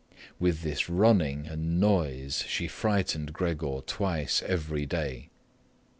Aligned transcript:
With 0.39 0.63
this 0.63 0.89
running 0.89 1.45
and 1.45 1.79
noise 1.79 2.43
she 2.47 2.67
frightened 2.67 3.33
Gregor 3.33 3.81
twice 3.85 4.41
every 4.41 4.87
day. 4.87 5.29